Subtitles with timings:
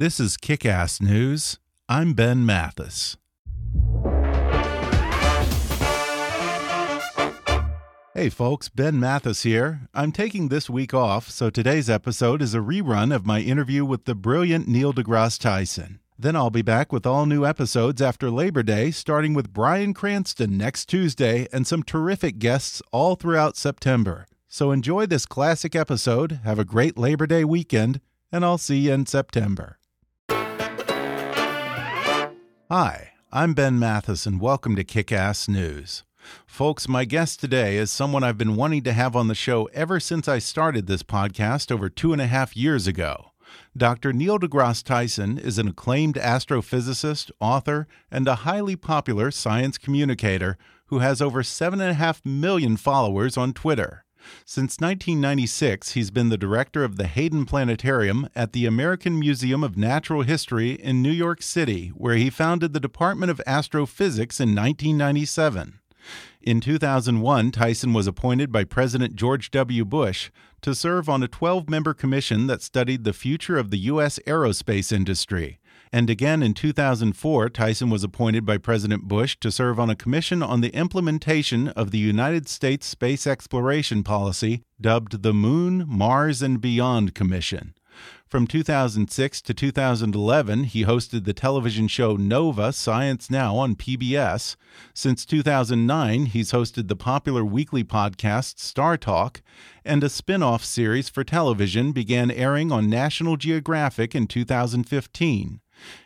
[0.00, 1.58] This is Kick Ass News.
[1.88, 3.16] I'm Ben Mathis.
[8.14, 9.88] Hey folks, Ben Mathis here.
[9.92, 14.04] I'm taking this week off, so today's episode is a rerun of my interview with
[14.04, 15.98] the brilliant Neil deGrasse Tyson.
[16.16, 20.56] Then I'll be back with all new episodes after Labor Day, starting with Bryan Cranston
[20.56, 24.28] next Tuesday and some terrific guests all throughout September.
[24.46, 28.92] So enjoy this classic episode, have a great Labor Day weekend, and I'll see you
[28.92, 29.77] in September.
[32.70, 36.04] Hi, I'm Ben Mathis, and welcome to Kick Ass News.
[36.46, 39.98] Folks, my guest today is someone I've been wanting to have on the show ever
[39.98, 43.30] since I started this podcast over two and a half years ago.
[43.74, 44.12] Dr.
[44.12, 50.58] Neil deGrasse Tyson is an acclaimed astrophysicist, author, and a highly popular science communicator
[50.88, 54.04] who has over 7.5 million followers on Twitter.
[54.44, 59.76] Since 1996, he's been the director of the Hayden Planetarium at the American Museum of
[59.76, 65.80] Natural History in New York City, where he founded the Department of Astrophysics in 1997.
[66.40, 69.84] In 2001, Tyson was appointed by President George W.
[69.84, 70.30] Bush
[70.62, 74.18] to serve on a 12 member commission that studied the future of the U.S.
[74.26, 75.58] aerospace industry.
[75.92, 80.42] And again in 2004, Tyson was appointed by President Bush to serve on a commission
[80.42, 86.60] on the implementation of the United States space exploration policy dubbed the Moon, Mars, and
[86.60, 87.74] Beyond Commission.
[88.28, 94.54] From 2006 to 2011, he hosted the television show Nova Science Now on PBS.
[94.92, 99.40] Since 2009, he's hosted the popular weekly podcast StarTalk,
[99.82, 105.60] and a spin off series for television began airing on National Geographic in 2015.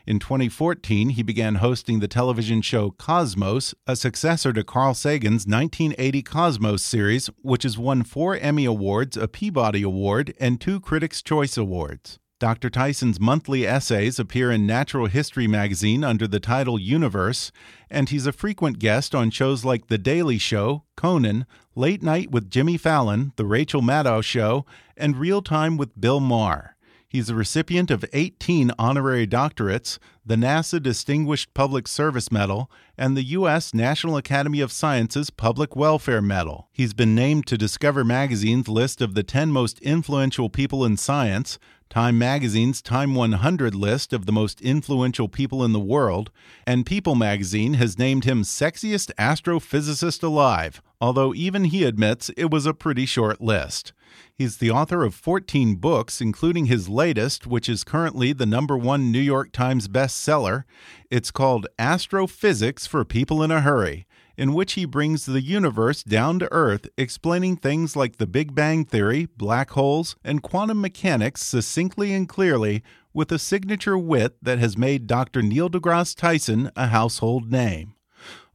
[0.07, 6.23] In 2014, he began hosting the television show Cosmos, a successor to Carl Sagan's 1980
[6.23, 11.57] Cosmos series, which has won four Emmy Awards, a Peabody Award, and two Critics' Choice
[11.57, 12.19] Awards.
[12.43, 12.71] Dr.
[12.71, 17.53] Tyson's monthly essays appear in Natural History magazine under the title Universe,
[17.89, 22.51] and he's a frequent guest on shows like The Daily Show, Conan, Late Night with
[22.51, 24.67] Jimmy Fallon, The Rachel Maddow Show,
[24.97, 26.75] and Real Time with Bill Maher.
[27.13, 33.23] He's a recipient of 18 honorary doctorates, the NASA Distinguished Public Service Medal, and the
[33.37, 33.75] U.S.
[33.75, 36.71] National Academy of Sciences Public Welfare Medal.
[36.73, 41.59] He's been named to Discover Magazine's list of the 10 most influential people in science,
[41.91, 46.31] Time Magazine's Time 100 list of the most influential people in the world,
[46.67, 52.65] and People Magazine has named him Sexiest Astrophysicist Alive, although even he admits it was
[52.65, 53.93] a pretty short list.
[54.35, 59.13] He's the author of 14 books, including his latest, which is currently the number one
[59.13, 60.65] New York Times bestseller.
[61.11, 64.07] It's called Astrophysics for People in a Hurry,
[64.37, 68.85] in which he brings the universe down to Earth, explaining things like the Big Bang
[68.85, 74.79] Theory, black holes, and quantum mechanics succinctly and clearly with a signature wit that has
[74.79, 75.43] made Dr.
[75.43, 77.95] Neil deGrasse Tyson a household name.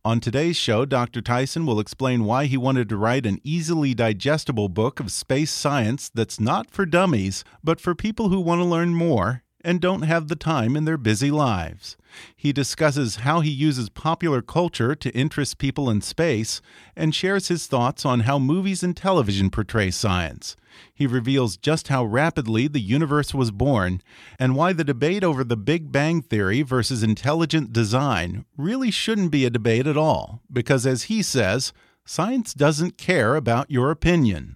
[0.07, 1.19] On today's show, Dr.
[1.19, 6.07] Tyson will explain why he wanted to write an easily digestible book of space science
[6.07, 10.29] that's not for dummies, but for people who want to learn more and don't have
[10.29, 11.97] the time in their busy lives.
[12.37, 16.61] He discusses how he uses popular culture to interest people in space
[16.95, 20.55] and shares his thoughts on how movies and television portray science.
[20.95, 24.01] He reveals just how rapidly the universe was born
[24.39, 29.43] and why the debate over the Big Bang Theory versus intelligent design really shouldn't be
[29.43, 31.73] a debate at all, because as he says,
[32.05, 34.55] science doesn't care about your opinion.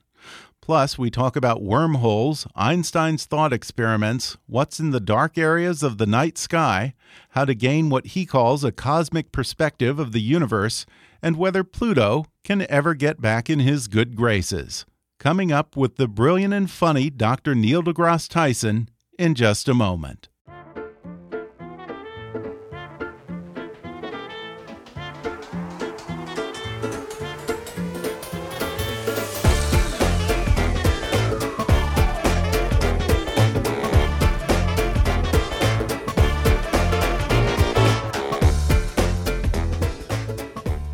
[0.62, 6.06] Plus, we talk about wormholes, Einstein's thought experiments, what's in the dark areas of the
[6.06, 6.94] night sky,
[7.30, 10.86] how to gain what he calls a cosmic perspective of the universe,
[11.22, 14.86] and whether Pluto can ever get back in his good graces.
[15.20, 17.56] Coming up with the brilliant and funny Dr.
[17.56, 20.30] Neil deGrasse Tyson in just a moment.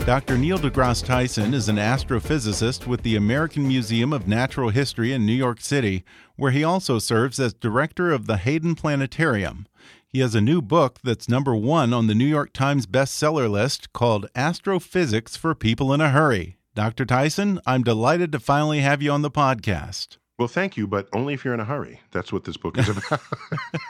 [0.07, 0.37] Dr.
[0.37, 5.33] Neil deGrasse Tyson is an astrophysicist with the American Museum of Natural History in New
[5.33, 6.05] York City,
[6.37, 9.67] where he also serves as director of the Hayden Planetarium.
[10.07, 13.91] He has a new book that's number one on the New York Times bestseller list
[13.91, 16.55] called Astrophysics for People in a Hurry.
[16.73, 17.03] Dr.
[17.03, 20.15] Tyson, I'm delighted to finally have you on the podcast.
[20.39, 21.99] Well, thank you, but only if you're in a hurry.
[22.11, 23.19] That's what this book is about.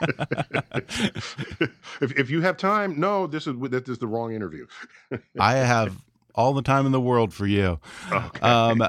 [2.00, 4.66] if, if you have time, no, this is this is the wrong interview.
[5.38, 5.94] I have
[6.38, 7.80] all the time in the world for you.
[8.10, 8.40] Okay.
[8.40, 8.80] Um,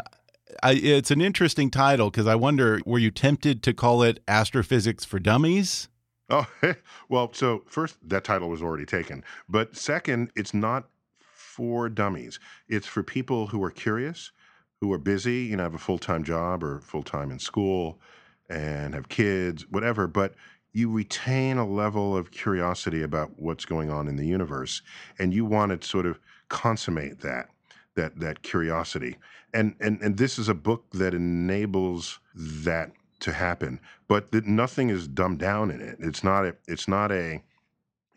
[0.61, 5.03] I, it's an interesting title because I wonder, were you tempted to call it Astrophysics
[5.03, 5.89] for Dummies?
[6.29, 6.47] Oh,
[7.09, 9.23] well, so first, that title was already taken.
[9.49, 12.39] But second, it's not for dummies.
[12.67, 14.31] It's for people who are curious,
[14.79, 17.99] who are busy, you know, have a full time job or full time in school
[18.47, 20.07] and have kids, whatever.
[20.07, 20.35] But
[20.71, 24.83] you retain a level of curiosity about what's going on in the universe
[25.17, 26.19] and you want to sort of
[26.49, 27.49] consummate that
[27.95, 29.17] that that curiosity.
[29.53, 32.91] And and and this is a book that enables that
[33.21, 35.97] to happen but that nothing is dumbed down in it.
[35.99, 37.41] It's not a it's not a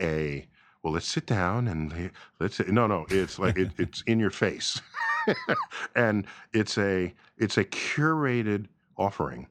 [0.00, 0.46] a
[0.82, 4.80] well let's sit down and let's no no it's like it, it's in your face.
[5.94, 9.46] And it's a it's a curated offering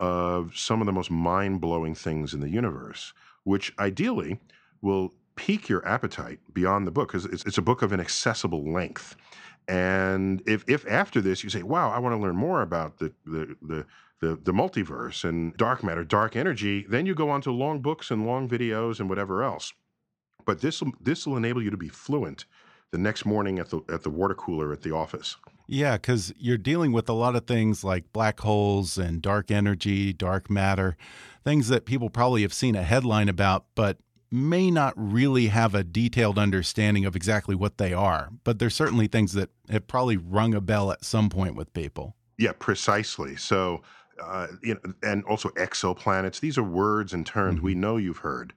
[0.00, 3.12] of some of the most mind-blowing things in the universe
[3.44, 4.40] which ideally
[4.80, 8.70] will pique your appetite beyond the book because it's, it's a book of an accessible
[8.70, 9.16] length
[9.68, 13.12] and if, if after this you say wow i want to learn more about the,
[13.24, 13.86] the, the
[14.22, 18.10] the, the multiverse and dark matter, dark energy, then you go on to long books
[18.10, 19.72] and long videos and whatever else.
[20.46, 22.46] But this this will enable you to be fluent
[22.92, 25.36] the next morning at the at the water cooler at the office.
[25.66, 30.12] Yeah, because you're dealing with a lot of things like black holes and dark energy,
[30.12, 30.96] dark matter,
[31.44, 33.98] things that people probably have seen a headline about, but
[34.32, 38.30] may not really have a detailed understanding of exactly what they are.
[38.44, 42.16] But there's certainly things that have probably rung a bell at some point with people.
[42.38, 43.36] Yeah, precisely.
[43.36, 43.82] So
[44.22, 46.40] uh, you know, and also exoplanets.
[46.40, 47.66] These are words and terms mm-hmm.
[47.66, 48.52] we know you've heard.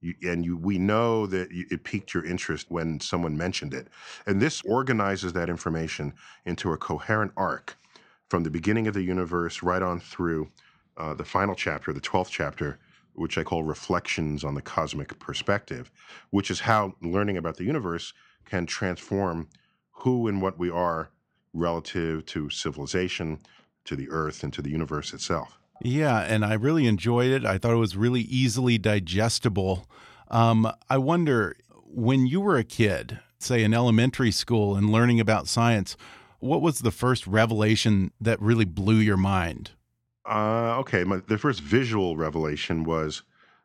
[0.00, 3.88] You, and you, we know that you, it piqued your interest when someone mentioned it.
[4.26, 6.14] And this organizes that information
[6.46, 7.76] into a coherent arc
[8.30, 10.50] from the beginning of the universe right on through
[10.96, 12.78] uh, the final chapter, the 12th chapter,
[13.20, 15.92] which I call Reflections on the Cosmic Perspective,
[16.30, 18.14] which is how learning about the universe
[18.46, 19.48] can transform
[19.90, 21.10] who and what we are
[21.52, 23.38] relative to civilization,
[23.84, 25.58] to the earth and to the universe itself.
[25.82, 27.44] Yeah, and I really enjoyed it.
[27.44, 29.86] I thought it was really easily digestible.
[30.28, 35.46] Um, I wonder when you were a kid, say in elementary school, and learning about
[35.46, 35.94] science,
[36.38, 39.72] what was the first revelation that really blew your mind?
[40.28, 43.22] Uh, okay, my, the first visual revelation was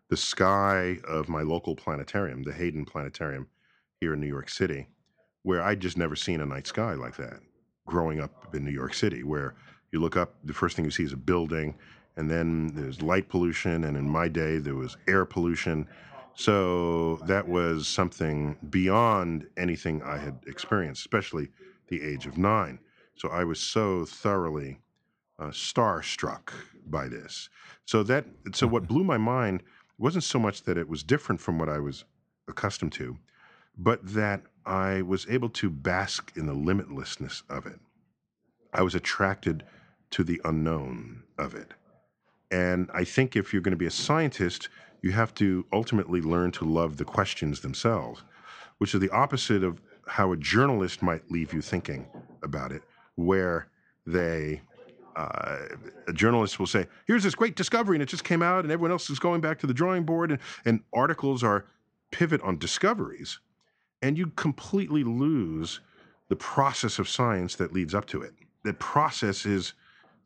[0.10, 3.48] the sky of my local planetarium, the Hayden Planetarium
[4.00, 4.88] here in New York City,
[5.44, 7.40] where I'd just never seen a night sky like that
[7.88, 9.56] growing up in New York City, where
[9.92, 11.76] you look up, the first thing you see is a building,
[12.18, 15.88] and then there's light pollution, and in my day, there was air pollution.
[16.34, 21.50] So that was something beyond anything I had experienced, especially
[21.88, 22.80] the age of nine.
[23.16, 24.80] So I was so thoroughly
[25.40, 26.52] uh, starstruck
[26.88, 27.50] by this.
[27.86, 29.64] So that so what blew my mind
[29.98, 32.06] wasn't so much that it was different from what I was
[32.48, 33.18] accustomed to,
[33.78, 37.80] but that I was able to bask in the limitlessness of it.
[38.74, 39.64] I was attracted
[40.12, 41.74] to the unknown of it.
[42.52, 44.70] And I think if you're going to be a scientist,
[45.02, 48.24] you have to ultimately learn to love the questions themselves,
[48.78, 52.08] which is the opposite of how a journalist might leave you thinking
[52.44, 52.84] about it,
[53.16, 53.68] where
[54.06, 54.62] they
[55.16, 55.60] uh,
[56.08, 58.92] a journalist will say, "Here's this great discovery, and it just came out, and everyone
[58.92, 61.66] else is going back to the drawing board," and, and articles are
[62.12, 63.40] pivot on discoveries,
[64.02, 65.80] and you completely lose
[66.30, 68.34] the process of science that leads up to it.
[68.64, 69.74] The process is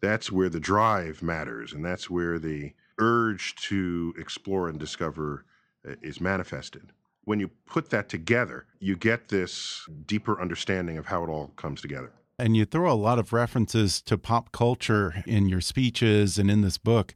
[0.02, 5.46] that's where the drive matters and that's where the urge to explore and discover
[5.88, 6.92] uh, is manifested.
[7.26, 11.82] When you put that together, you get this deeper understanding of how it all comes
[11.82, 12.12] together.
[12.40, 16.62] And you throw a lot of references to pop culture in your speeches and in
[16.62, 17.14] this book.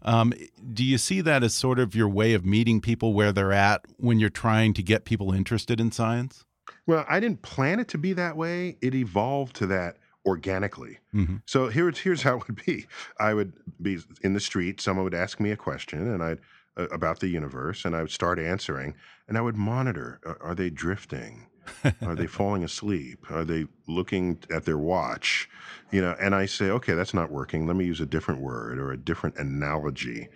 [0.00, 0.32] Um,
[0.72, 3.84] do you see that as sort of your way of meeting people where they're at
[3.98, 6.44] when you're trying to get people interested in science?
[6.86, 8.76] Well, I didn't plan it to be that way.
[8.80, 10.98] It evolved to that organically.
[11.14, 11.36] Mm-hmm.
[11.46, 12.86] So here's here's how it would be.
[13.18, 14.80] I would be in the street.
[14.80, 16.40] Someone would ask me a question, and I'd
[16.76, 18.94] uh, about the universe, and I would start answering,
[19.28, 21.46] and I would monitor: are they drifting?
[22.02, 23.30] are they falling asleep?
[23.30, 25.48] Are they looking at their watch?
[25.90, 27.66] You know, and I say, okay, that's not working.
[27.66, 30.28] Let me use a different word or a different analogy,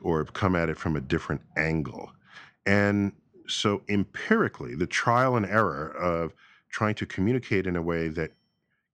[0.00, 2.12] or come at it from a different angle.
[2.66, 3.12] And
[3.48, 6.32] so empirically, the trial and error of
[6.70, 8.32] trying to communicate in a way that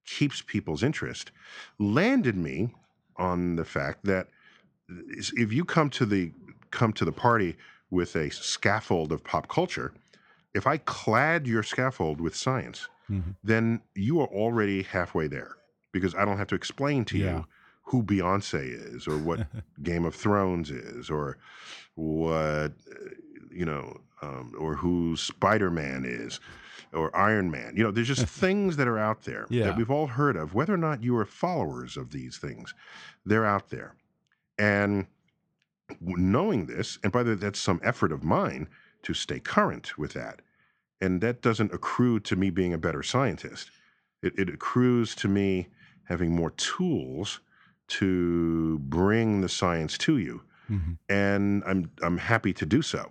[0.05, 1.31] keeps people's interest
[1.79, 2.75] landed me
[3.17, 4.29] on the fact that
[4.89, 6.33] if you come to the
[6.71, 7.57] come to the party
[7.91, 9.93] with a scaffold of pop culture,
[10.55, 13.31] if I clad your scaffold with science, mm-hmm.
[13.45, 15.57] then you are already halfway there
[15.93, 17.37] because I don't have to explain to yeah.
[17.37, 17.47] you
[17.83, 19.47] who Beyonce is or what
[19.83, 21.39] Game of Thrones is or
[21.95, 22.73] what
[23.51, 26.41] you know um, or who Spider Man is
[26.93, 27.75] or Iron Man.
[27.77, 29.65] You know, there's just things that are out there yeah.
[29.65, 32.75] that we've all heard of, whether or not you are followers of these things,
[33.25, 33.95] they're out there.
[34.59, 35.07] And
[36.01, 38.69] knowing this, and by the way, that's some effort of mine
[39.03, 40.41] to stay current with that.
[41.01, 43.71] And that doesn't accrue to me being a better scientist.
[44.23, 45.69] It, it accrues to me
[46.05, 47.41] having more tools
[47.89, 50.43] to bring the science to you.
[50.71, 50.93] Mm-hmm.
[51.09, 53.11] And I'm I'm happy to do so.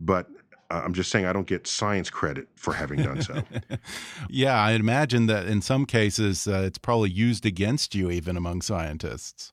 [0.00, 0.28] But
[0.70, 3.42] uh, I'm just saying I don't get science credit for having done so.
[4.28, 8.62] yeah, I imagine that in some cases uh, it's probably used against you even among
[8.62, 9.52] scientists.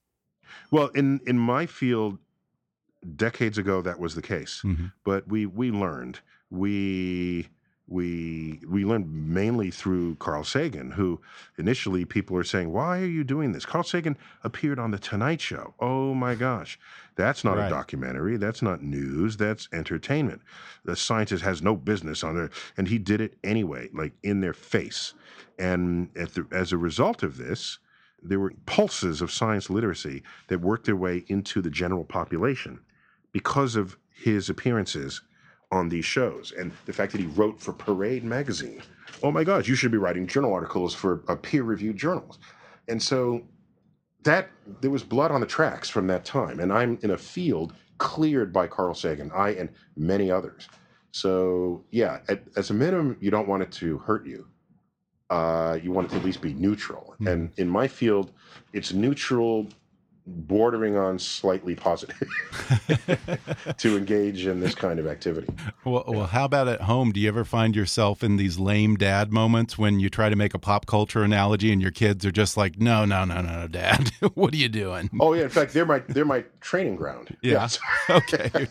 [0.72, 2.20] Well, in in my field,
[3.16, 4.88] decades ago that was the case, mm-hmm.
[5.04, 7.48] but we we learned we
[7.88, 11.22] we we learned mainly through Carl Sagan, who
[11.58, 15.40] initially people are saying, "Why are you doing this?" Carl Sagan appeared on the Tonight
[15.40, 15.74] Show.
[15.80, 16.78] Oh my gosh,
[17.16, 17.68] that's not right.
[17.68, 18.38] a documentary.
[18.38, 19.38] That's not news.
[19.38, 20.42] That's entertainment.
[20.84, 24.54] The scientist has no business on there, and he did it anyway, like in their
[24.54, 25.14] face.
[25.58, 27.80] And the, as a result of this,
[28.22, 32.80] there were pulses of science literacy that worked their way into the general population
[33.32, 35.22] because of his appearances
[35.72, 38.82] on these shows and the fact that he wrote for Parade magazine.
[39.22, 42.40] Oh my gosh, you should be writing journal articles for a peer-reviewed journals.
[42.88, 43.42] And so
[44.24, 44.50] that
[44.82, 46.60] there was blood on the tracks from that time.
[46.60, 50.68] And I'm in a field cleared by Carl Sagan, I and many others.
[51.12, 54.48] So yeah, at, as a minimum, you don't want it to hurt you.
[55.30, 57.16] Uh, you want it to at least be neutral.
[57.20, 57.32] Mm.
[57.32, 58.32] And in my field,
[58.72, 59.68] it's neutral
[60.28, 62.30] bordering on slightly positive
[63.78, 65.48] to engage in this kind of activity.
[65.86, 67.12] Well, well, how about at home?
[67.12, 70.54] Do you ever find yourself in these lame dad moments when you try to make
[70.54, 73.68] a pop culture analogy and your kids are just like, "No, no, no, no, no
[73.68, 77.36] Dad, what are you doing?" Oh yeah, in fact, they're my they're my training ground.
[77.42, 77.68] Yeah.
[78.10, 78.68] okay.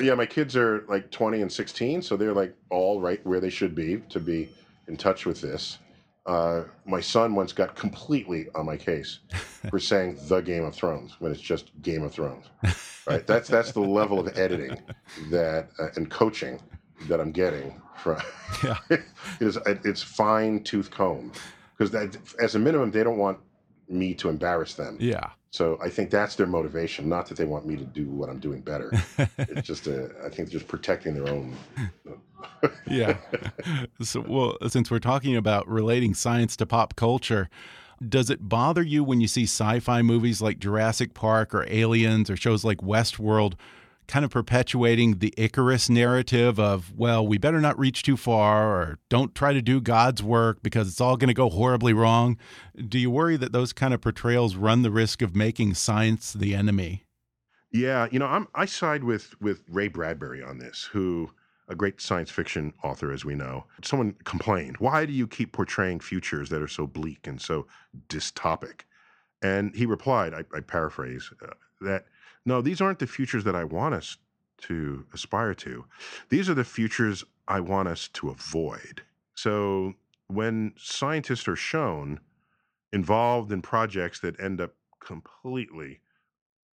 [0.00, 3.50] yeah, my kids are like 20 and 16, so they're like all right where they
[3.50, 4.50] should be to be
[4.88, 5.78] in touch with this.
[6.24, 9.18] Uh, my son once got completely on my case
[9.70, 12.46] for saying the Game of Thrones when it's just Game of Thrones.
[13.06, 13.26] Right?
[13.26, 14.78] That's that's the level of editing
[15.30, 16.60] that uh, and coaching
[17.08, 18.20] that I'm getting from.
[18.62, 18.76] Yeah.
[18.90, 19.00] it
[19.40, 21.32] is it's fine tooth comb
[21.72, 23.38] because that as a minimum they don't want
[23.88, 24.98] me to embarrass them.
[25.00, 25.30] Yeah.
[25.52, 28.38] So I think that's their motivation, not that they want me to do what I'm
[28.38, 28.90] doing better.
[29.38, 31.54] it's just a, I think just protecting their own.
[32.86, 33.18] yeah.
[34.00, 37.50] So, well, since we're talking about relating science to pop culture,
[38.08, 42.36] does it bother you when you see sci-fi movies like Jurassic Park or Aliens or
[42.36, 43.52] shows like Westworld
[44.08, 48.98] kind of perpetuating the Icarus narrative of, well, we better not reach too far or
[49.08, 52.36] don't try to do God's work because it's all going to go horribly wrong.
[52.88, 56.54] Do you worry that those kind of portrayals run the risk of making science the
[56.54, 57.04] enemy?
[57.70, 61.30] Yeah, you know, I'm I side with with Ray Bradbury on this, who
[61.68, 63.64] a great science fiction author, as we know.
[63.82, 67.66] Someone complained, "Why do you keep portraying futures that are so bleak and so
[68.08, 68.82] dystopic?"
[69.40, 72.04] And he replied, I, I paraphrase, uh, that
[72.44, 74.16] no, these aren't the futures that I want us
[74.62, 75.84] to aspire to.
[76.28, 79.02] These are the futures I want us to avoid.
[79.34, 79.94] So
[80.28, 82.20] when scientists are shown
[82.92, 86.00] involved in projects that end up completely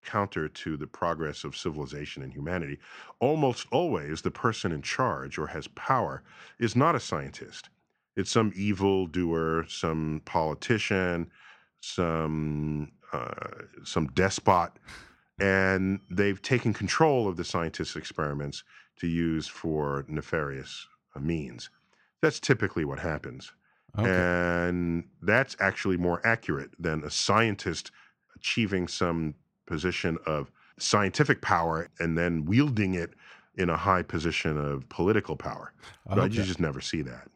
[0.05, 2.79] counter to the progress of civilization and humanity,
[3.21, 6.23] almost always the person in charge or has power
[6.59, 7.71] is not a scientist.
[8.17, 11.31] It's some evil doer, some politician,
[11.81, 14.73] some uh, some despot
[15.39, 18.65] and they've taken control of the scientists' experiments
[19.01, 20.87] to use for nefarious
[21.17, 21.71] uh, means.
[22.23, 23.53] That's typically what happens.
[23.99, 24.11] Okay.
[24.11, 27.91] And that's actually more accurate than a scientist
[28.37, 29.35] achieving some
[29.67, 33.15] position of scientific power and then wielding it
[33.57, 35.73] in a high position of political power.
[36.07, 36.35] But okay.
[36.35, 37.29] you just never see that.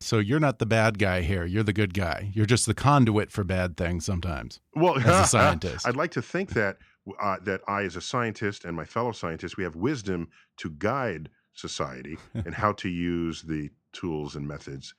[0.00, 1.44] So you're not the bad guy here.
[1.44, 2.30] You're the good guy.
[2.32, 4.60] You're just the conduit for bad things sometimes.
[4.74, 6.78] Well, as a scientist, I'd like to think that
[7.20, 11.30] uh, that I, as a scientist, and my fellow scientists, we have wisdom to guide
[11.54, 14.94] society and how to use the tools and methods,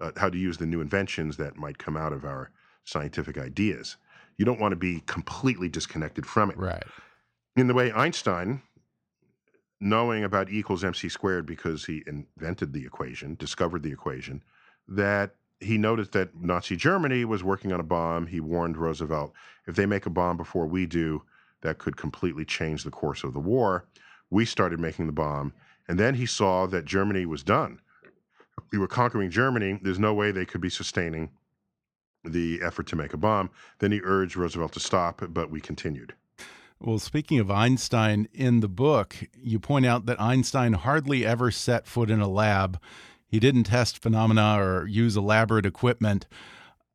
[0.00, 2.50] uh, how to use the new inventions that might come out of our
[2.84, 3.96] scientific ideas.
[4.36, 6.58] You don't want to be completely disconnected from it.
[6.58, 6.84] Right.
[7.56, 8.62] In the way Einstein,
[9.80, 14.42] knowing about E equals mc squared because he invented the equation, discovered the equation,
[14.88, 18.26] that he noticed that Nazi Germany was working on a bomb.
[18.26, 19.32] He warned Roosevelt,
[19.66, 21.22] if they make a bomb before we do,
[21.64, 23.86] that could completely change the course of the war.
[24.30, 25.52] We started making the bomb,
[25.88, 27.80] and then he saw that Germany was done.
[28.70, 29.80] We were conquering Germany.
[29.82, 31.30] There's no way they could be sustaining
[32.22, 33.50] the effort to make a bomb.
[33.78, 36.14] Then he urged Roosevelt to stop, but we continued.
[36.80, 41.86] Well, speaking of Einstein, in the book, you point out that Einstein hardly ever set
[41.86, 42.78] foot in a lab.
[43.26, 46.26] He didn't test phenomena or use elaborate equipment.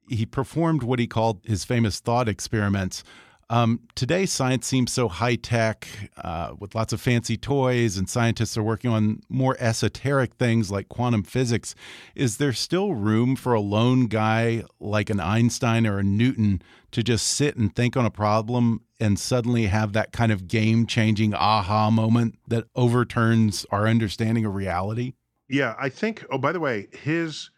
[0.08, 3.04] He performed what he called his famous thought experiments
[3.52, 5.88] Um, today, science seems so high tech
[6.18, 10.88] uh, with lots of fancy toys, and scientists are working on more esoteric things like
[10.88, 11.74] quantum physics.
[12.14, 17.02] Is there still room for a lone guy like an Einstein or a Newton to
[17.02, 21.34] just sit and think on a problem and suddenly have that kind of game changing
[21.34, 25.14] aha moment that overturns our understanding of reality?
[25.48, 26.24] Yeah, I think.
[26.30, 27.50] Oh, by the way, his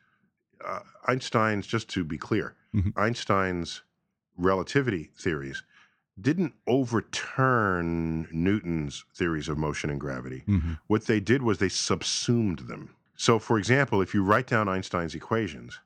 [0.66, 3.08] uh, Einstein's, just to be clear, mm -hmm.
[3.08, 3.84] Einstein's
[4.38, 5.64] relativity theories
[6.22, 10.44] didn't overturn Newton's theories of motion and gravity.
[10.48, 10.74] Mm-hmm.
[10.88, 12.96] What they did was they subsumed them.
[13.16, 15.80] So, for example, if you write down Einstein's equations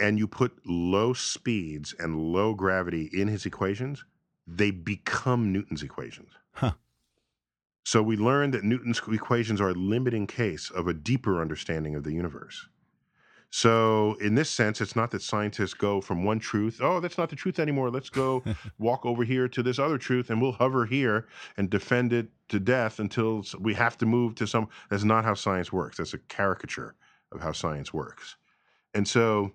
[0.00, 4.04] and you put low speeds and low gravity in his equations,
[4.46, 6.30] they become Newton's equations.
[6.52, 6.72] Huh.
[7.84, 12.04] So, we learned that Newton's equations are a limiting case of a deeper understanding of
[12.04, 12.68] the universe.
[13.50, 17.30] So, in this sense, it's not that scientists go from one truth, oh, that's not
[17.30, 17.90] the truth anymore.
[17.90, 18.44] Let's go
[18.78, 21.26] walk over here to this other truth and we'll hover here
[21.56, 24.68] and defend it to death until we have to move to some.
[24.90, 25.96] That's not how science works.
[25.96, 26.94] That's a caricature
[27.32, 28.36] of how science works.
[28.92, 29.52] And so,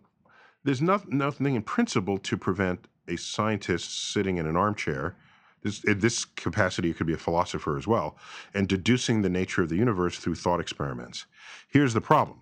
[0.63, 5.15] there's nothing, nothing in principle to prevent a scientist sitting in an armchair.
[5.61, 8.17] This, in this capacity, it could be a philosopher as well,
[8.53, 11.25] and deducing the nature of the universe through thought experiments.
[11.69, 12.41] Here's the problem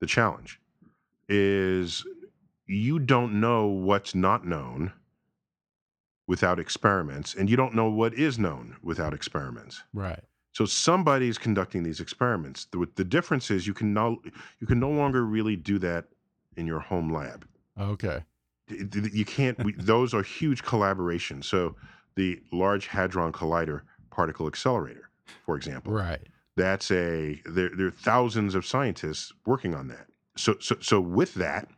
[0.00, 0.60] the challenge
[1.28, 2.04] is
[2.66, 4.92] you don't know what's not known
[6.26, 9.82] without experiments, and you don't know what is known without experiments.
[9.94, 10.22] Right.
[10.52, 12.66] So somebody's conducting these experiments.
[12.72, 14.22] The, the difference is you can no
[14.58, 16.06] you can no longer really do that
[16.56, 17.46] in your home lab.
[17.78, 18.24] Okay.
[18.68, 19.62] You can't.
[19.62, 21.44] we, those are huge collaborations.
[21.44, 21.76] So
[22.16, 25.10] the Large Hadron Collider particle accelerator,
[25.44, 25.92] for example.
[25.92, 26.26] Right.
[26.56, 27.70] That's a there.
[27.76, 30.06] There are thousands of scientists working on that
[30.36, 31.68] so, so, so with that,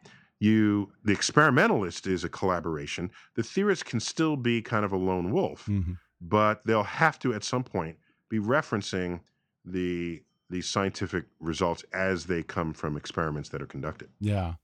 [0.41, 3.11] you the experimentalist is a collaboration.
[3.35, 5.93] The theorist can still be kind of a lone wolf, mm-hmm.
[6.21, 7.97] but they'll have to at some point
[8.29, 9.21] be referencing
[9.65, 14.09] the the scientific results as they come from experiments that are conducted.
[14.21, 14.55] Yeah.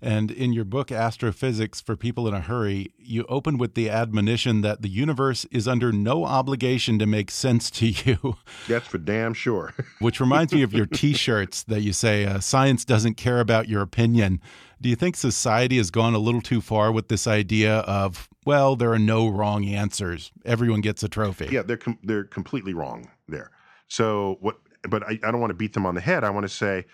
[0.00, 4.60] And in your book, Astrophysics for People in a Hurry, you open with the admonition
[4.60, 8.36] that the universe is under no obligation to make sense to you.
[8.68, 9.72] That's for damn sure.
[10.00, 13.68] Which reminds me of your t shirts that you say, uh, science doesn't care about
[13.68, 14.40] your opinion.
[14.80, 18.76] Do you think society has gone a little too far with this idea of, well,
[18.76, 20.30] there are no wrong answers?
[20.44, 21.48] Everyone gets a trophy.
[21.50, 23.50] Yeah, they're, com they're completely wrong there.
[23.88, 26.24] So, what, but I, I don't want to beat them on the head.
[26.24, 26.86] I want to say,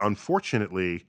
[0.00, 1.06] unfortunately,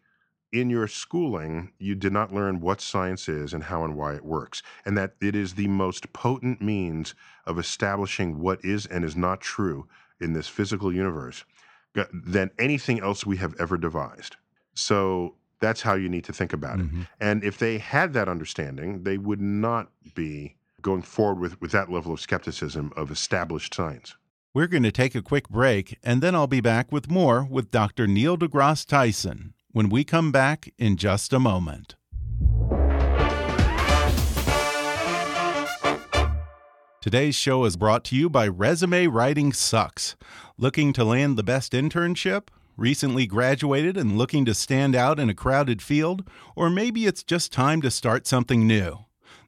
[0.51, 4.23] in your schooling, you did not learn what science is and how and why it
[4.23, 9.15] works, and that it is the most potent means of establishing what is and is
[9.15, 9.87] not true
[10.21, 11.43] in this physical universe
[12.13, 14.35] than anything else we have ever devised.
[14.73, 17.01] So that's how you need to think about mm-hmm.
[17.01, 17.07] it.
[17.19, 21.89] And if they had that understanding, they would not be going forward with, with that
[21.89, 24.15] level of skepticism of established science.
[24.55, 27.71] We're going to take a quick break, and then I'll be back with more with
[27.71, 28.05] Dr.
[28.05, 31.95] Neil deGrasse Tyson when we come back in just a moment.
[37.01, 40.15] Today's show is brought to you by Resume Writing Sucks.
[40.59, 42.49] Looking to land the best internship?
[42.77, 46.29] Recently graduated and looking to stand out in a crowded field?
[46.55, 48.99] Or maybe it's just time to start something new.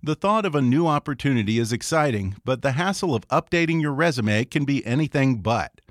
[0.05, 4.45] The thought of a new opportunity is exciting, but the hassle of updating your resume
[4.45, 5.81] can be anything but.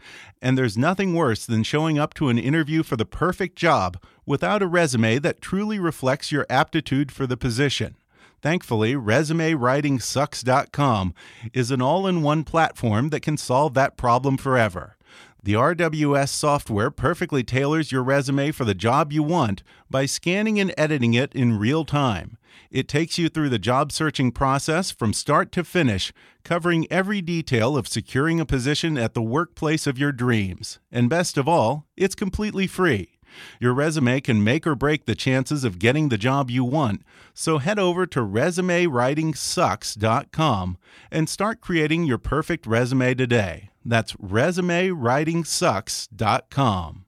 [0.41, 4.63] And there's nothing worse than showing up to an interview for the perfect job without
[4.63, 7.97] a resume that truly reflects your aptitude for the position.
[8.41, 11.15] Thankfully, ResumeWritingSucks.com
[11.53, 14.97] is an all in one platform that can solve that problem forever.
[15.45, 20.73] The RWS software perfectly tailors your resume for the job you want by scanning and
[20.79, 22.39] editing it in real time.
[22.71, 27.77] It takes you through the job searching process from start to finish, covering every detail
[27.77, 30.79] of securing a position at the workplace of your dreams.
[30.91, 33.19] And best of all, it's completely free.
[33.61, 37.03] Your resume can make or break the chances of getting the job you want,
[37.35, 40.79] so head over to resumewritingsucks.com
[41.11, 43.69] and start creating your perfect resume today.
[43.85, 47.05] That's resumewritingsucks.com.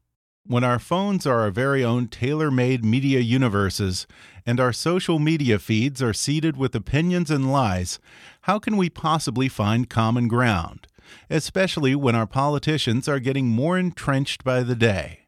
[0.48, 4.06] When our phones are our very own tailor made media universes,
[4.46, 7.98] and our social media feeds are seeded with opinions and lies,
[8.42, 10.86] how can we possibly find common ground?
[11.28, 15.26] Especially when our politicians are getting more entrenched by the day.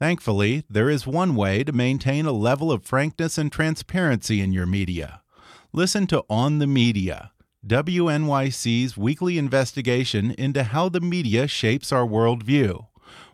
[0.00, 4.66] Thankfully, there is one way to maintain a level of frankness and transparency in your
[4.66, 5.22] media.
[5.72, 7.30] Listen to On the Media,
[7.66, 12.86] WNYC's weekly investigation into how the media shapes our worldview.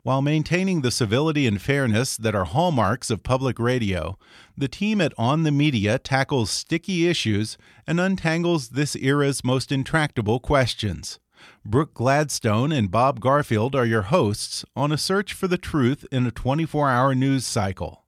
[0.02, 4.18] While maintaining the civility and fairness that are hallmarks of public radio,
[4.56, 10.40] the team at On the Media tackles sticky issues and untangles this era's most intractable
[10.40, 11.20] questions.
[11.62, 16.26] Brooke Gladstone and Bob Garfield are your hosts on a search for the truth in
[16.26, 18.04] a 24 hour news cycle.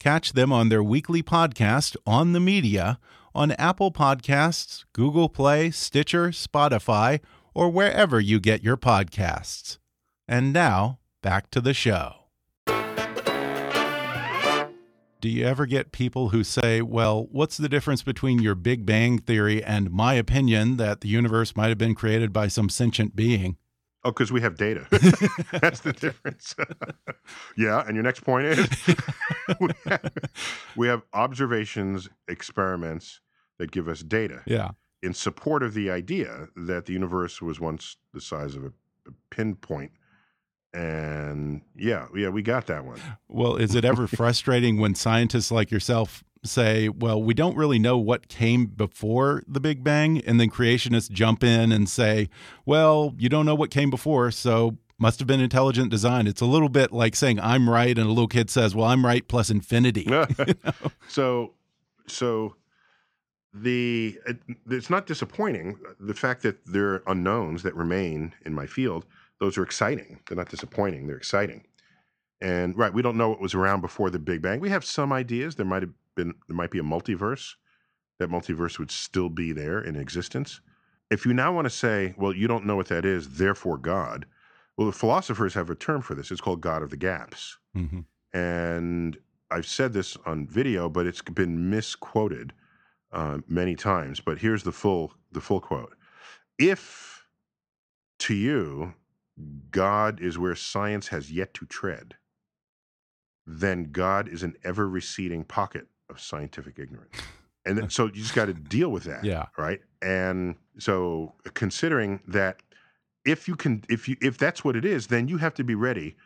[0.00, 2.98] Catch them on their weekly podcast, On the Media,
[3.34, 7.20] on Apple Podcasts, Google Play, Stitcher, Spotify,
[7.54, 9.78] or wherever you get your podcasts.
[10.28, 12.14] And now, back to the show.
[15.20, 19.18] Do you ever get people who say, well, what's the difference between your Big Bang
[19.18, 23.58] Theory and my opinion that the universe might have been created by some sentient being?
[24.02, 24.86] Oh, because we have data.
[25.52, 26.54] That's the difference.
[27.56, 27.84] yeah.
[27.86, 28.68] And your next point is
[29.60, 30.12] we, have,
[30.76, 33.20] we have observations, experiments
[33.58, 34.40] that give us data.
[34.46, 34.70] Yeah.
[35.02, 38.72] In support of the idea that the universe was once the size of a,
[39.06, 39.92] a pinpoint
[40.72, 43.00] and yeah, yeah, we got that one.
[43.28, 47.98] Well, is it ever frustrating when scientists like yourself say, well, we don't really know
[47.98, 52.28] what came before the Big Bang, and then creationists jump in and say,
[52.64, 56.26] well, you don't know what came before, so must have been intelligent design.
[56.26, 59.04] It's a little bit like saying I'm right, and a little kid says, well, I'm
[59.04, 60.02] right plus infinity.
[60.02, 60.26] you know?
[61.08, 61.54] So,
[62.06, 62.56] so
[63.52, 64.34] the uh,
[64.70, 69.04] it's not disappointing the fact that there are unknowns that remain in my field
[69.40, 70.20] those are exciting.
[70.28, 71.06] They're not disappointing.
[71.06, 71.64] They're exciting.
[72.40, 74.60] And right, we don't know what was around before the Big Bang.
[74.60, 75.56] We have some ideas.
[75.56, 77.54] There might have been there might be a multiverse.
[78.18, 80.60] That multiverse would still be there in existence.
[81.10, 84.26] If you now want to say, well, you don't know what that is, therefore God.
[84.76, 86.30] Well, the philosophers have a term for this.
[86.30, 87.58] It's called God of the gaps.
[87.76, 88.00] Mm-hmm.
[88.38, 89.16] And
[89.50, 92.52] I've said this on video, but it's been misquoted
[93.12, 94.20] uh, many times.
[94.20, 95.94] But here's the full the full quote:
[96.58, 97.24] If
[98.20, 98.94] to you
[99.70, 102.14] God is where science has yet to tread,
[103.46, 107.16] then God is an ever receding pocket of scientific ignorance.
[107.66, 109.24] And then, so you just got to deal with that.
[109.24, 109.46] Yeah.
[109.56, 109.80] Right.
[110.02, 112.62] And so considering that
[113.24, 115.74] if you can, if you, if that's what it is, then you have to be
[115.74, 116.16] ready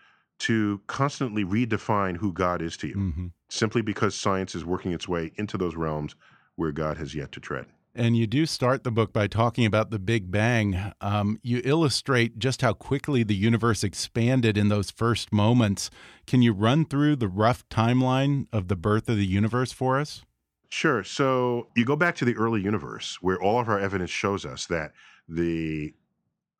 [0.40, 3.26] to constantly redefine who God is to you mm-hmm.
[3.48, 6.14] simply because science is working its way into those realms
[6.56, 7.66] where God has yet to tread.
[7.96, 10.92] And you do start the book by talking about the Big Bang.
[11.00, 15.90] Um, you illustrate just how quickly the universe expanded in those first moments.
[16.26, 20.24] Can you run through the rough timeline of the birth of the universe for us?
[20.70, 21.04] Sure.
[21.04, 24.66] So you go back to the early universe, where all of our evidence shows us
[24.66, 24.90] that
[25.28, 25.94] the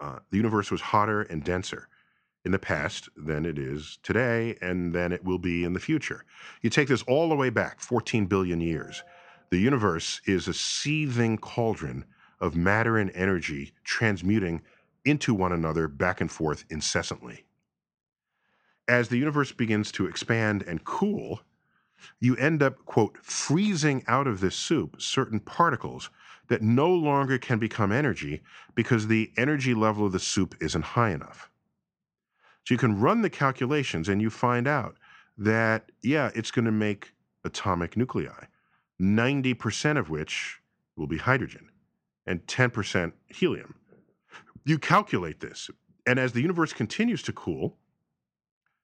[0.00, 1.88] uh, the universe was hotter and denser
[2.44, 6.24] in the past than it is today, and than it will be in the future.
[6.62, 9.02] You take this all the way back 14 billion years
[9.50, 12.04] the universe is a seething cauldron
[12.40, 14.62] of matter and energy transmuting
[15.04, 17.44] into one another back and forth incessantly.
[18.88, 21.40] As the universe begins to expand and cool,
[22.20, 26.10] you end up, quote, freezing out of this soup certain particles
[26.48, 28.42] that no longer can become energy
[28.74, 31.48] because the energy level of the soup isn't high enough.
[32.64, 34.96] So you can run the calculations and you find out
[35.38, 37.12] that, yeah, it's going to make
[37.44, 38.46] atomic nuclei.
[39.00, 40.60] 90% of which
[40.96, 41.68] will be hydrogen
[42.26, 43.74] and 10% helium.
[44.64, 45.70] You calculate this,
[46.06, 47.76] and as the universe continues to cool,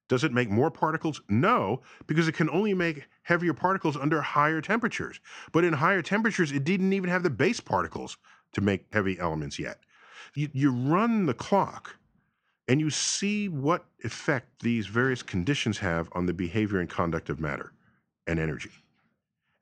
[0.08, 1.22] does it make more particles?
[1.28, 5.20] No, because it can only make heavier particles under higher temperatures.
[5.52, 8.18] But in higher temperatures, it didn't even have the base particles
[8.54, 9.78] to make heavy elements yet.
[10.34, 11.96] You, you run the clock
[12.66, 17.38] and you see what effect these various conditions have on the behavior and conduct of
[17.38, 17.72] matter
[18.26, 18.70] and energy.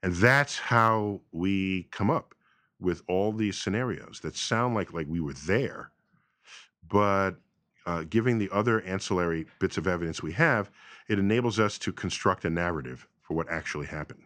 [0.01, 2.33] And that's how we come up
[2.79, 5.91] with all these scenarios that sound like like we were there,
[6.87, 7.31] but
[7.85, 10.69] uh, giving the other ancillary bits of evidence we have,
[11.07, 14.21] it enables us to construct a narrative for what actually happened.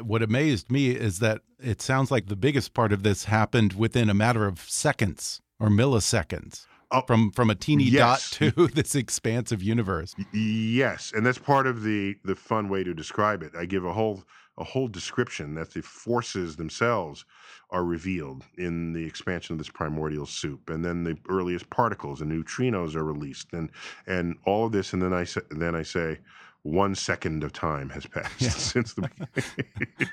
[0.00, 4.08] What amazed me is that it sounds like the biggest part of this happened within
[4.08, 6.66] a matter of seconds or milliseconds.
[6.90, 8.30] Oh, from from a teeny yes.
[8.30, 10.14] dot to this expansive universe.
[10.32, 13.52] Yes, and that's part of the the fun way to describe it.
[13.54, 14.24] I give a whole
[14.56, 17.24] a whole description that the forces themselves
[17.70, 22.32] are revealed in the expansion of this primordial soup, and then the earliest particles and
[22.32, 23.70] neutrinos are released, and
[24.06, 26.18] and all of this, and then I say, then I say,
[26.62, 28.48] one second of time has passed yeah.
[28.50, 29.02] since the
[29.34, 30.12] beginning.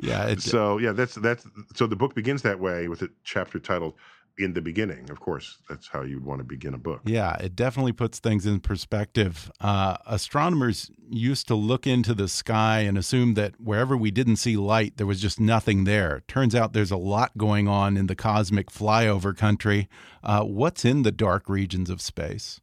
[0.00, 0.26] yeah.
[0.26, 3.94] It, so yeah, that's that's so the book begins that way with a chapter titled
[4.38, 5.10] in the beginning.
[5.10, 7.02] Of course, that's how you'd want to begin a book.
[7.04, 9.50] Yeah, it definitely puts things in perspective.
[9.60, 14.56] Uh, astronomers used to look into the sky and assume that wherever we didn't see
[14.56, 16.22] light, there was just nothing there.
[16.26, 19.88] Turns out there's a lot going on in the cosmic flyover country.
[20.22, 22.60] Uh, what's in the dark regions of space?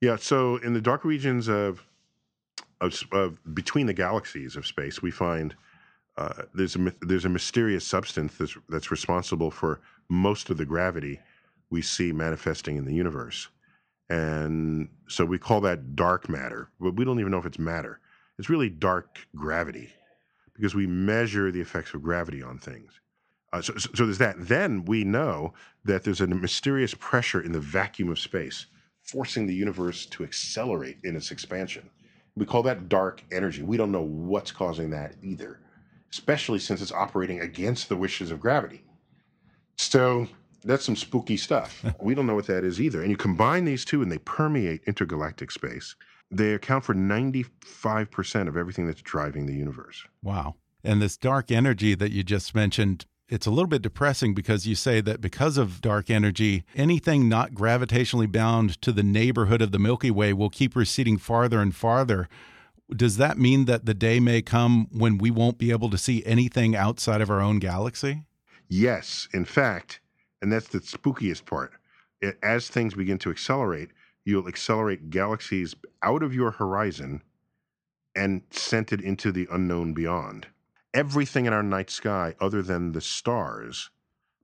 [0.00, 0.16] Yeah.
[0.16, 1.84] So in the dark regions of
[2.80, 5.54] of, of between the galaxies of space, we find
[6.18, 11.20] uh, there's a there's a mysterious substance that's that's responsible for most of the gravity
[11.70, 13.48] we see manifesting in the universe,
[14.10, 16.68] and so we call that dark matter.
[16.80, 18.00] But we don't even know if it's matter.
[18.38, 19.92] It's really dark gravity
[20.54, 23.00] because we measure the effects of gravity on things.
[23.52, 24.36] Uh, so, so there's that.
[24.38, 25.52] Then we know
[25.84, 28.66] that there's a mysterious pressure in the vacuum of space,
[29.02, 31.88] forcing the universe to accelerate in its expansion.
[32.34, 33.62] We call that dark energy.
[33.62, 35.60] We don't know what's causing that either,
[36.10, 38.84] especially since it's operating against the wishes of gravity.
[39.76, 40.28] So
[40.64, 41.84] that's some spooky stuff.
[42.00, 43.02] we don't know what that is either.
[43.02, 45.94] And you combine these two and they permeate intergalactic space.
[46.30, 50.04] They account for 95% of everything that's driving the universe.
[50.22, 50.54] Wow.
[50.82, 54.74] And this dark energy that you just mentioned it's a little bit depressing because you
[54.74, 59.78] say that because of dark energy, anything not gravitationally bound to the neighborhood of the
[59.78, 62.28] Milky Way will keep receding farther and farther.
[62.94, 66.22] Does that mean that the day may come when we won't be able to see
[66.26, 68.24] anything outside of our own galaxy?
[68.74, 70.00] Yes, in fact,
[70.40, 71.72] and that's the spookiest part.
[72.42, 73.90] As things begin to accelerate,
[74.24, 77.22] you'll accelerate galaxies out of your horizon
[78.16, 80.46] and sent it into the unknown beyond
[80.94, 83.90] everything in our night sky other than the stars,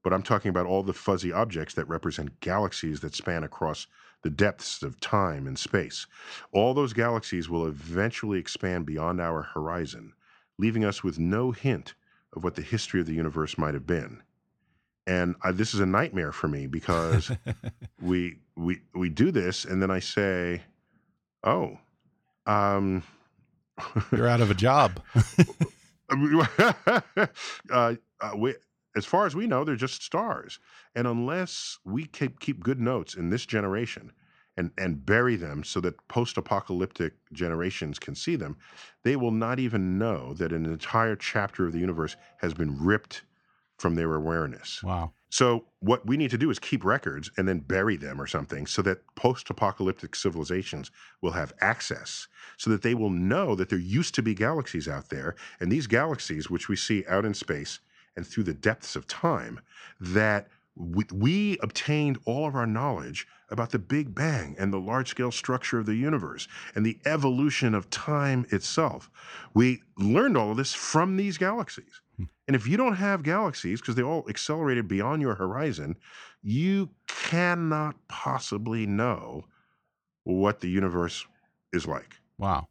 [0.04, 3.86] but I'm talking about all the fuzzy objects that represent galaxies that span across
[4.22, 6.06] the depths of time and space.
[6.52, 10.12] All those galaxies will eventually expand beyond our horizon,
[10.58, 11.94] leaving us with no hint
[12.34, 14.22] of what the history of the universe might have been.
[15.06, 17.30] And I, this is a nightmare for me because
[18.00, 20.62] we we we do this, and then I say,
[21.42, 21.78] "Oh,
[22.46, 23.02] um,
[24.12, 25.00] you're out of a job."
[27.70, 28.54] uh, uh, we,
[28.96, 30.58] as far as we know, they're just stars.
[30.94, 34.12] And unless we keep, keep good notes in this generation
[34.58, 38.56] and, and bury them so that post apocalyptic generations can see them,
[39.04, 43.22] they will not even know that an entire chapter of the universe has been ripped
[43.78, 44.82] from their awareness.
[44.82, 45.12] Wow.
[45.30, 48.66] So what we need to do is keep records and then bury them or something
[48.66, 50.90] so that post-apocalyptic civilizations
[51.22, 55.08] will have access so that they will know that there used to be galaxies out
[55.08, 57.78] there and these galaxies which we see out in space
[58.16, 59.60] and through the depths of time
[60.00, 65.08] that we, we obtained all of our knowledge about the Big Bang and the large
[65.08, 69.10] scale structure of the universe and the evolution of time itself.
[69.54, 72.00] We learned all of this from these galaxies.
[72.16, 72.24] Hmm.
[72.46, 75.96] And if you don't have galaxies, because they all accelerated beyond your horizon,
[76.42, 79.44] you cannot possibly know
[80.24, 81.26] what the universe
[81.72, 82.16] is like.
[82.38, 82.68] Wow.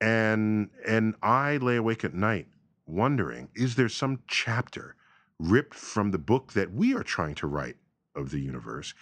[0.00, 2.46] And and I lay awake at night
[2.86, 4.96] wondering, is there some chapter
[5.38, 7.76] ripped from the book that we are trying to write
[8.14, 8.94] of the universe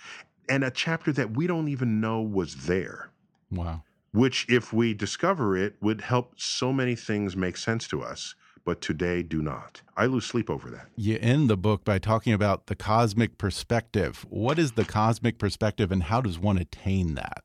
[0.49, 3.11] and a chapter that we don't even know was there?
[3.51, 3.83] Wow.
[4.13, 8.35] Which if we discover it would help so many things make sense to us
[8.69, 9.81] but today do not.
[9.97, 10.89] I lose sleep over that.
[10.95, 14.27] You end the book by talking about the cosmic perspective.
[14.29, 17.43] What is the cosmic perspective and how does one attain that?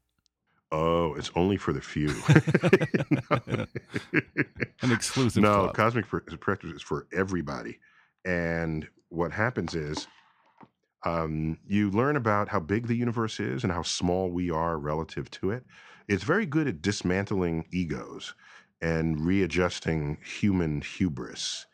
[0.74, 2.10] Oh, it's only for the few.
[4.82, 5.42] An exclusive.
[5.42, 5.76] No, club.
[5.76, 7.80] cosmic perspective is for everybody.
[8.26, 10.08] And what happens is
[11.06, 15.30] um, you learn about how big the universe is and how small we are relative
[15.32, 15.66] to it.
[16.08, 18.34] It's very good at dismantling egos
[18.82, 21.66] and readjusting human hubris.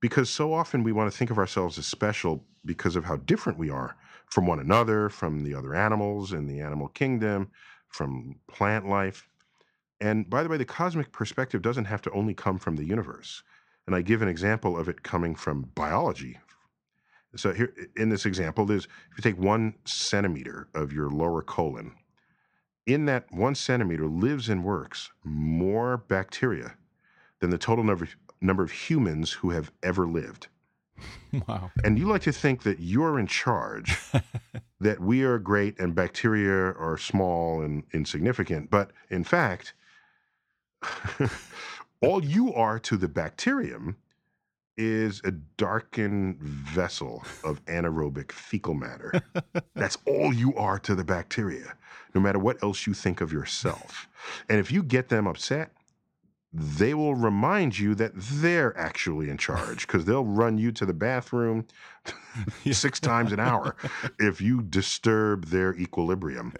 [0.00, 3.58] Because so often we want to think of ourselves as special because of how different
[3.58, 7.50] we are from one another, from the other animals in the animal kingdom,
[7.88, 9.28] from plant life.
[10.00, 13.42] And by the way, the cosmic perspective doesn't have to only come from the universe.
[13.86, 16.38] And I give an example of it coming from biology.
[17.36, 21.92] So here in this example, there's if you take one centimeter of your lower colon
[22.86, 26.74] in that one centimeter lives and works more bacteria
[27.40, 28.08] than the total number,
[28.40, 30.48] number of humans who have ever lived.
[31.46, 31.70] Wow.
[31.84, 33.96] And you like to think that you're in charge,
[34.80, 38.68] that we are great and bacteria are small and insignificant.
[38.68, 39.72] But in fact,
[42.02, 43.96] all you are to the bacterium
[44.76, 49.12] is a darkened vessel of anaerobic fecal matter.
[49.74, 51.74] That's all you are to the bacteria,
[52.14, 54.08] no matter what else you think of yourself.
[54.48, 55.72] And if you get them upset,
[56.52, 60.94] they will remind you that they're actually in charge because they'll run you to the
[60.94, 61.66] bathroom
[62.72, 63.76] six times an hour
[64.18, 66.52] if you disturb their equilibrium.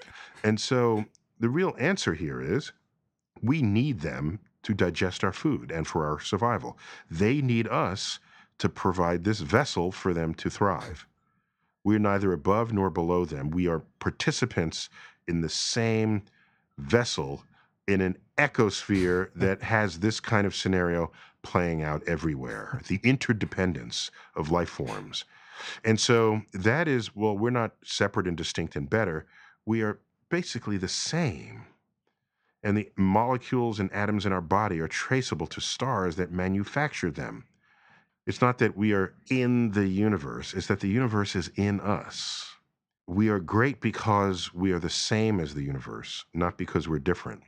[0.45, 1.05] And so
[1.39, 2.73] the real answer here is
[3.43, 6.79] we need them to digest our food and for our survival.
[7.11, 8.19] They need us
[8.59, 11.07] to provide this vessel for them to thrive.
[11.83, 13.51] We're neither above nor below them.
[13.51, 14.91] We are participants
[15.27, 16.23] in the same
[16.77, 17.43] vessel
[17.89, 21.11] in an ecosphere that has this kind of scenario
[21.43, 25.25] playing out everywhere the interdependence of life forms.
[25.85, 29.27] And so that is, well, we're not separate and distinct and better.
[29.67, 31.67] We are basically the same.
[32.63, 37.45] And the molecules and atoms in our body are traceable to stars that manufacture them.
[38.27, 42.47] It's not that we are in the universe, it's that the universe is in us.
[43.07, 47.43] We are great because we are the same as the universe, not because we're different.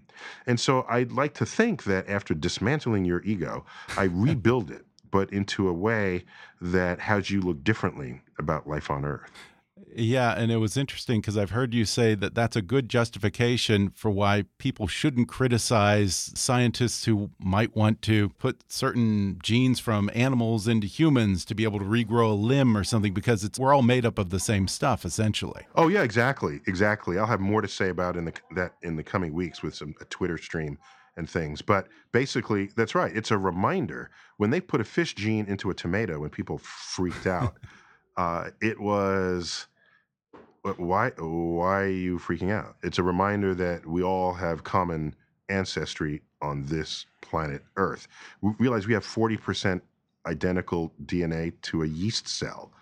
[0.46, 3.64] And so I'd like to think that after dismantling your ego,
[3.96, 6.24] I rebuild it, but into a way
[6.60, 9.30] that has you look differently about life on Earth.
[9.94, 13.90] Yeah, and it was interesting because I've heard you say that that's a good justification
[13.90, 20.66] for why people shouldn't criticize scientists who might want to put certain genes from animals
[20.66, 23.82] into humans to be able to regrow a limb or something because it's we're all
[23.82, 25.66] made up of the same stuff essentially.
[25.74, 27.18] Oh yeah, exactly, exactly.
[27.18, 29.94] I'll have more to say about in the that in the coming weeks with some
[30.00, 30.78] a Twitter stream
[31.16, 31.60] and things.
[31.60, 33.14] But basically, that's right.
[33.14, 37.26] It's a reminder when they put a fish gene into a tomato and people freaked
[37.26, 37.56] out.
[38.16, 39.66] uh, it was
[40.62, 42.76] why why are you freaking out?
[42.82, 45.14] It's a reminder that we all have common
[45.48, 48.08] ancestry on this planet Earth.
[48.40, 49.80] We realize we have 40%
[50.26, 52.72] identical DNA to a yeast cell.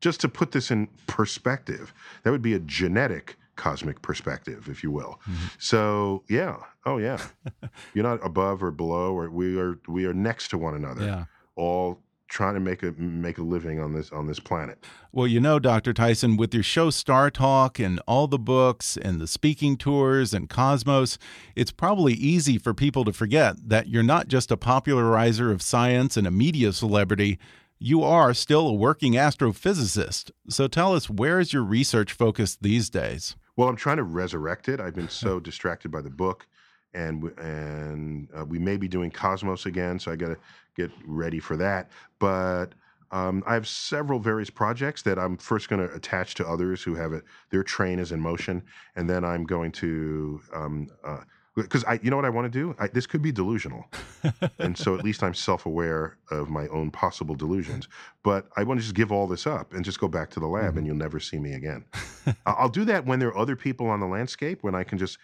[0.00, 4.90] Just to put this in perspective, that would be a genetic cosmic perspective, if you
[4.90, 5.20] will.
[5.28, 5.46] Mm-hmm.
[5.58, 7.18] So yeah, oh yeah,
[7.94, 11.04] you're not above or below, or we are we are next to one another.
[11.04, 11.24] Yeah.
[11.56, 14.84] All trying to make a make a living on this on this planet.
[15.12, 15.92] Well, you know, Dr.
[15.92, 21.18] Tyson, with your show StarTalk and all the books and the speaking tours and Cosmos,
[21.54, 26.16] it's probably easy for people to forget that you're not just a popularizer of science
[26.16, 27.38] and a media celebrity.
[27.78, 30.30] You are still a working astrophysicist.
[30.48, 33.36] So tell us, where is your research focused these days?
[33.56, 34.80] Well, I'm trying to resurrect it.
[34.80, 36.46] I've been so distracted by the book
[36.96, 40.36] and and uh, we may be doing Cosmos again, so I got to
[40.76, 41.90] get ready for that.
[42.18, 42.74] But
[43.10, 46.94] um, I have several various projects that I'm first going to attach to others who
[46.94, 47.24] have it.
[47.50, 48.62] Their train is in motion,
[48.96, 50.40] and then I'm going to
[51.54, 52.74] because um, uh, I, you know what I want to do.
[52.78, 53.86] I, this could be delusional,
[54.58, 57.88] and so at least I'm self-aware of my own possible delusions.
[58.24, 60.46] But I want to just give all this up and just go back to the
[60.46, 60.78] lab, mm-hmm.
[60.78, 61.84] and you'll never see me again.
[62.44, 65.18] I'll do that when there are other people on the landscape, when I can just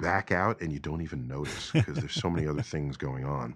[0.00, 3.54] back out and you don't even notice because there's so many other things going on.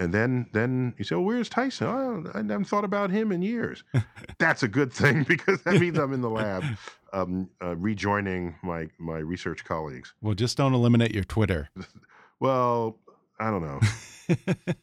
[0.00, 1.86] And then, then you say, "Well, where's Tyson?
[1.86, 3.84] Oh, I haven't thought about him in years."
[4.38, 6.64] That's a good thing because that means I'm in the lab,
[7.12, 10.14] um, uh, rejoining my my research colleagues.
[10.22, 11.68] Well, just don't eliminate your Twitter.
[12.40, 12.96] well,
[13.38, 13.78] I don't know.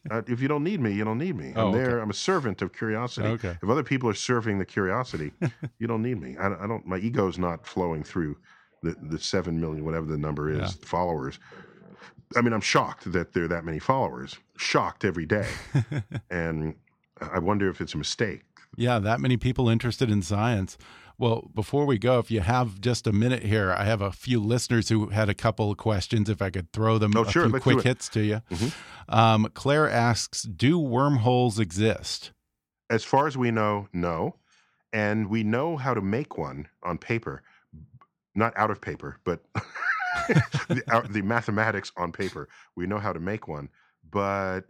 [0.08, 1.48] uh, if you don't need me, you don't need me.
[1.48, 1.98] I'm oh, there.
[1.98, 3.26] I'm a servant of curiosity.
[3.26, 3.56] Okay.
[3.60, 5.32] If other people are serving the curiosity,
[5.80, 6.36] you don't need me.
[6.36, 6.86] I, I don't.
[6.86, 8.36] My ego's not flowing through
[8.84, 10.86] the, the 7 million, whatever the number is, yeah.
[10.86, 11.40] followers.
[12.36, 14.38] I mean, I'm shocked that there are that many followers.
[14.56, 15.48] Shocked every day.
[16.30, 16.74] and
[17.20, 18.42] I wonder if it's a mistake.
[18.76, 20.76] Yeah, that many people interested in science.
[21.16, 24.40] Well, before we go, if you have just a minute here, I have a few
[24.40, 26.28] listeners who had a couple of questions.
[26.28, 28.40] If I could throw them oh, a sure, few quick hits to you.
[28.50, 28.72] Mm -hmm.
[29.08, 32.32] um, Claire asks Do wormholes exist?
[32.88, 34.36] As far as we know, no.
[34.92, 37.42] And we know how to make one on paper
[38.38, 39.40] not out of paper, but
[40.28, 42.48] the, the, mathematics on paper.
[42.76, 43.68] We know how to make one,
[44.10, 44.62] but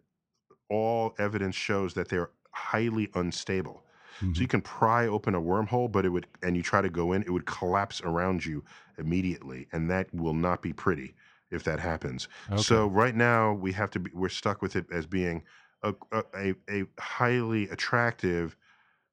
[0.71, 3.85] all evidence shows that they're highly unstable.
[4.21, 4.35] Mm-hmm.
[4.35, 7.13] So you can pry open a wormhole, but it would, and you try to go
[7.13, 8.65] in, it would collapse around you
[8.99, 11.15] immediately, and that will not be pretty
[11.51, 12.29] if that happens.
[12.51, 12.61] Okay.
[12.61, 15.45] So right now we have to be, we're stuck with it as being
[15.83, 15.95] a,
[16.35, 18.57] a, a highly attractive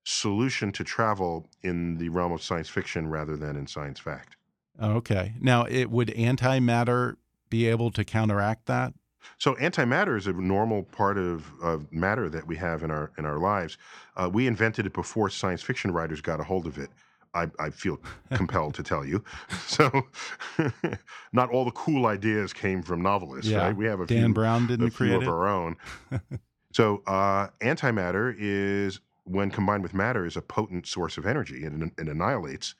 [0.04, 4.36] solution to travel in the realm of science fiction rather than in science fact.
[4.82, 5.34] Okay.
[5.40, 7.16] Now, it would antimatter
[7.50, 8.94] be able to counteract that?
[9.38, 13.26] So antimatter is a normal part of, of matter that we have in our in
[13.26, 13.78] our lives.
[14.16, 16.90] Uh, we invented it before science fiction writers got a hold of it.
[17.34, 18.00] I, I feel
[18.34, 19.24] compelled to tell you.
[19.68, 19.92] So,
[21.34, 23.66] not all the cool ideas came from novelists, yeah.
[23.66, 23.76] right?
[23.76, 25.76] We have a Dan few, Brown didn't create of our own.
[26.72, 31.92] so, uh, antimatter is when combined with matter is a potent source of energy, and
[31.98, 32.76] it annihilates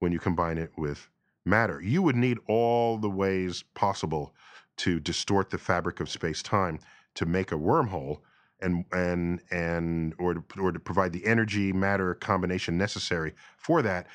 [0.00, 1.08] when you combine it with
[1.44, 1.80] matter.
[1.80, 4.34] You would need all the ways possible
[4.78, 6.78] to distort the fabric of space time
[7.14, 8.20] to make a wormhole
[8.60, 14.06] and and and or to, or to provide the energy matter combination necessary for that.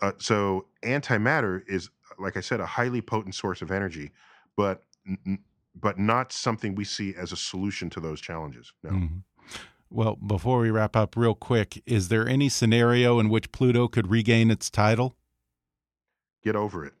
[0.00, 4.10] Uh, so antimatter is, like I said, a highly potent source of energy,
[4.56, 4.82] but
[5.74, 8.72] but not something we see as a solution to those challenges.
[8.82, 8.90] No.
[8.90, 9.22] Mm -hmm.
[9.90, 14.10] Well, before we wrap up, real quick, is there any scenario in which Pluto could
[14.10, 15.14] regain its title?
[16.44, 16.92] Get over it.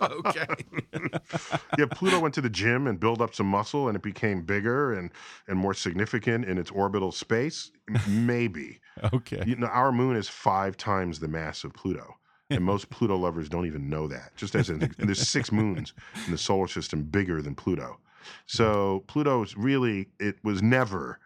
[0.00, 0.46] okay.
[1.78, 4.92] yeah, Pluto went to the gym and built up some muscle, and it became bigger
[4.92, 5.10] and
[5.48, 7.70] and more significant in its orbital space.
[8.08, 8.80] Maybe.
[9.12, 9.42] okay.
[9.46, 12.16] You know, our moon is five times the mass of Pluto.
[12.50, 14.36] And most Pluto lovers don't even know that.
[14.36, 15.94] Just as in, there's six moons
[16.26, 17.98] in the solar system bigger than Pluto.
[18.46, 21.18] So Pluto's really, it was never,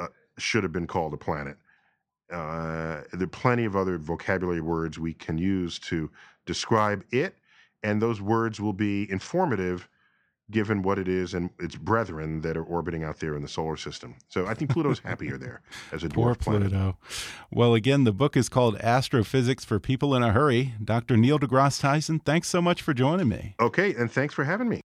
[0.00, 1.56] uh, should have been called a planet.
[2.32, 6.10] Uh, there are plenty of other vocabulary words we can use to
[6.46, 7.36] describe it,
[7.82, 9.88] and those words will be informative
[10.50, 13.76] given what it is and its brethren that are orbiting out there in the solar
[13.76, 14.14] system.
[14.28, 16.70] So I think Pluto's happier there as a dwarf planet.
[16.70, 16.98] Pluto.
[17.50, 20.74] Well, again, the book is called Astrophysics for People in a Hurry.
[20.82, 21.16] Dr.
[21.16, 23.54] Neil deGrasse Tyson, thanks so much for joining me.
[23.58, 24.80] Okay, and thanks for having me.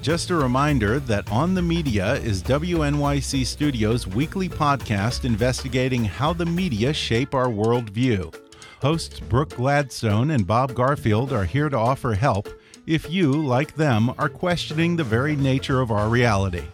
[0.00, 6.46] Just a reminder that On the Media is WNYC Studios' weekly podcast investigating how the
[6.46, 8.34] media shape our worldview.
[8.80, 12.48] Hosts Brooke Gladstone and Bob Garfield are here to offer help
[12.86, 16.64] if you, like them, are questioning the very nature of our reality.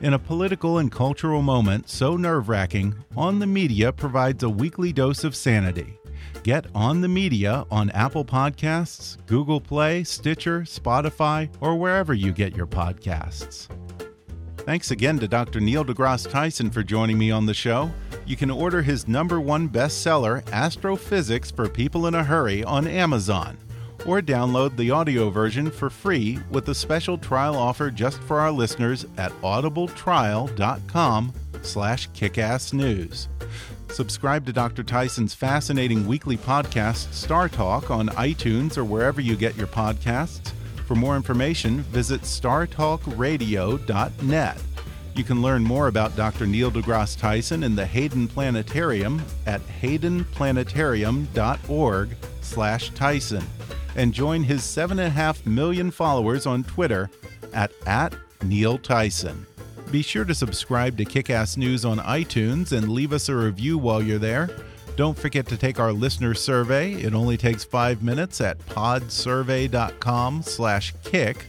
[0.00, 4.92] In a political and cultural moment so nerve wracking, On the Media provides a weekly
[4.92, 5.99] dose of sanity.
[6.42, 12.56] Get On the Media on Apple Podcasts, Google Play, Stitcher, Spotify, or wherever you get
[12.56, 13.68] your podcasts.
[14.58, 15.60] Thanks again to Dr.
[15.60, 17.90] Neil deGrasse Tyson for joining me on the show.
[18.26, 23.58] You can order his number one bestseller, Astrophysics for People in a Hurry, on Amazon,
[24.06, 28.52] or download the audio version for free with a special trial offer just for our
[28.52, 33.28] listeners at audibletrial.com slash kickassnews.
[33.92, 34.82] Subscribe to Dr.
[34.82, 40.52] Tyson's fascinating weekly podcast, StarTalk, on iTunes or wherever you get your podcasts.
[40.86, 44.62] For more information, visit startalkradio.net.
[45.14, 46.46] You can learn more about Dr.
[46.46, 53.44] Neil deGrasse Tyson and the Hayden Planetarium at haydenplanetarium.org slash Tyson
[53.96, 57.10] and join his 7.5 million followers on Twitter
[57.52, 59.46] at, at Neil Tyson.
[59.90, 64.00] Be sure to subscribe to Kickass News on iTunes and leave us a review while
[64.00, 64.48] you're there.
[64.94, 66.92] Don't forget to take our listener survey.
[66.92, 71.46] It only takes five minutes at podsurvey.com/kick.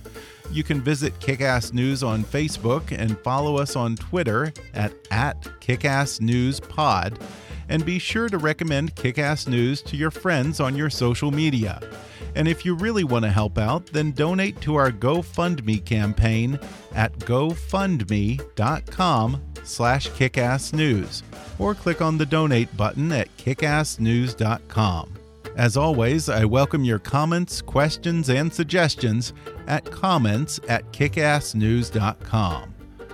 [0.52, 7.22] You can visit Kickass News on Facebook and follow us on Twitter at, at KickassNewsPod.
[7.72, 11.82] And be sure to recommend Kickass News to your friends on your social media.
[12.36, 16.60] And if you really want to help out, then donate to our GoFundMe campaign
[16.94, 18.42] at gofundme.com
[19.64, 21.24] slash kickassnews
[21.60, 25.14] or click on the donate button at kickassnews.com.
[25.56, 29.32] As always, I welcome your comments, questions, and suggestions
[29.68, 32.71] at comments at kickassnews.com.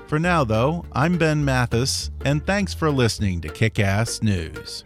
[0.07, 4.85] For now, though, I'm Ben Mathis, and thanks for listening to Kick Ass News.